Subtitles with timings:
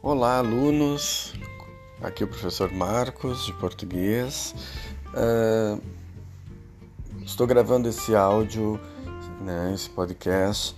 [0.00, 1.34] Olá, alunos.
[2.00, 4.54] Aqui é o professor Marcos, de português.
[5.08, 5.82] Uh,
[7.24, 8.78] estou gravando esse áudio,
[9.40, 10.76] né, esse podcast,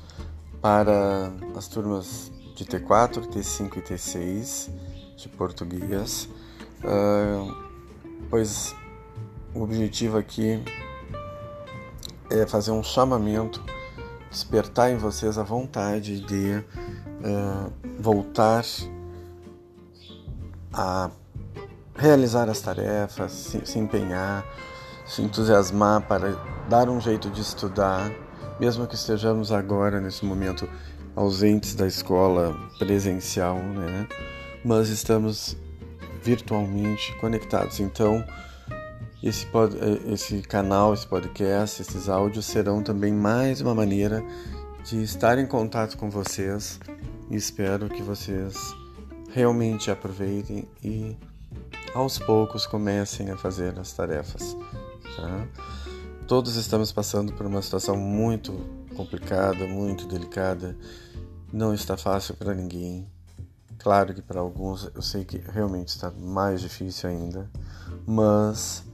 [0.63, 4.71] para as turmas de T4, T5 e T6
[5.17, 6.27] de português,
[6.83, 7.55] uh,
[8.31, 8.75] pois
[9.55, 10.65] o objetivo aqui
[12.31, 13.63] é fazer um chamamento,
[14.31, 16.65] despertar em vocês a vontade de
[17.23, 18.65] uh, voltar
[20.73, 21.11] a
[21.97, 24.45] realizar as tarefas, se, se empenhar,
[25.07, 26.37] se entusiasmar para
[26.69, 28.11] dar um jeito de estudar,
[28.59, 30.69] mesmo que estejamos agora nesse momento
[31.17, 34.07] ausentes da escola presencial, né?
[34.65, 35.57] Mas estamos
[36.23, 37.81] virtualmente conectados.
[37.81, 38.25] Então,
[39.23, 44.23] esse, pod, esse canal, esse podcast, esses áudios serão também mais uma maneira
[44.85, 46.81] de estar em contato com vocês
[47.31, 48.57] e espero que vocês
[49.33, 51.17] realmente aproveitem e
[51.95, 54.57] aos poucos comecem a fazer as tarefas.
[55.17, 55.47] Tá?
[56.27, 58.53] Todos estamos passando por uma situação muito
[58.95, 60.77] complicada, muito delicada.
[61.53, 63.07] Não está fácil para ninguém.
[63.79, 67.51] Claro que para alguns eu sei que realmente está mais difícil ainda,
[68.07, 68.85] mas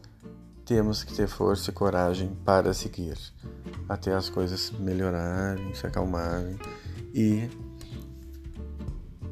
[0.64, 3.19] temos que ter força e coragem para seguir
[3.89, 6.59] até as coisas melhorarem, se acalmarem
[7.12, 7.51] e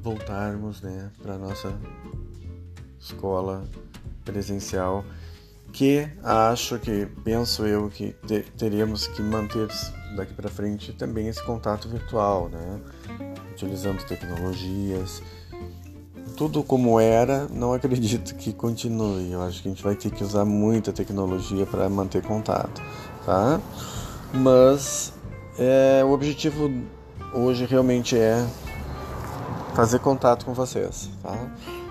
[0.04, 1.72] voltarmos né, para a nossa
[3.00, 3.64] escola
[4.22, 5.02] presencial,
[5.72, 9.66] que acho que, penso eu, que te, teríamos que manter
[10.14, 12.80] daqui para frente também esse contato virtual, né?
[13.50, 15.22] utilizando tecnologias.
[16.36, 19.32] Tudo como era, não acredito que continue.
[19.32, 22.82] Eu acho que a gente vai ter que usar muita tecnologia para manter contato,
[23.24, 23.60] tá?
[24.32, 25.12] Mas
[25.58, 26.70] é, o objetivo
[27.32, 28.44] hoje realmente é
[29.74, 31.36] fazer contato com vocês, tá?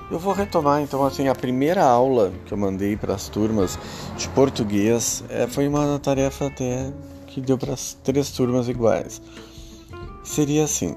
[0.10, 3.78] Eu vou retomar então assim a primeira aula que eu mandei para as turmas
[4.18, 6.92] de português é, foi uma tarefa até
[7.28, 9.22] que deu para as três turmas iguais.
[10.24, 10.96] Seria assim: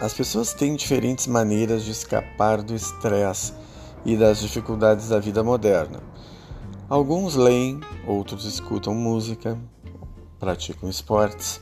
[0.00, 3.52] as pessoas têm diferentes maneiras de escapar do estresse
[4.04, 6.00] e das dificuldades da vida moderna.
[6.88, 9.56] Alguns leem, outros escutam música,
[10.40, 11.60] praticam esportes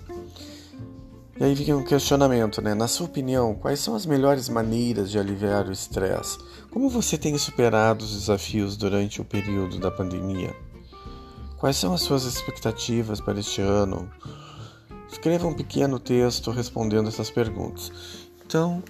[1.41, 2.75] e aí fica um questionamento, né?
[2.75, 6.37] Na sua opinião, quais são as melhores maneiras de aliviar o estresse?
[6.71, 10.55] Como você tem superado os desafios durante o período da pandemia?
[11.57, 14.11] Quais são as suas expectativas para este ano?
[15.11, 17.91] Escreva um pequeno texto respondendo essas perguntas.
[18.45, 18.83] Então,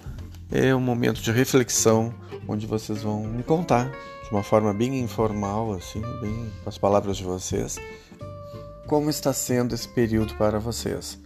[0.51, 2.13] é um momento de reflexão
[2.49, 3.89] onde vocês vão me contar
[4.25, 7.79] de uma forma bem informal, assim, bem com as palavras de vocês,
[8.87, 11.17] como está sendo esse período para vocês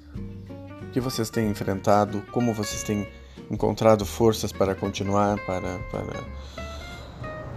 [0.96, 3.06] que vocês têm enfrentado, como vocês têm
[3.52, 6.24] encontrado forças para continuar, para, para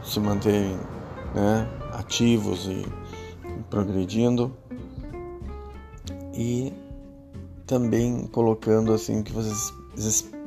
[0.03, 0.77] se manterem
[1.37, 2.85] né, ativos e
[3.71, 4.53] progredindo.
[6.35, 6.73] E
[7.65, 9.73] também colocando assim que vocês,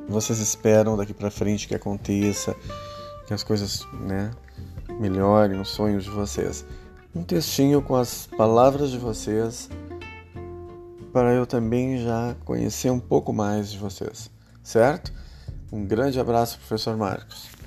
[0.10, 2.54] vocês esperam daqui para frente que aconteça,
[3.26, 4.32] que as coisas né,
[5.00, 6.66] melhorem, os sonhos de vocês.
[7.16, 9.70] Um textinho com as palavras de vocês
[11.12, 14.32] para eu também já conhecer um pouco mais de vocês,
[14.64, 15.12] certo?
[15.72, 17.61] Um grande abraço, professor Marcos.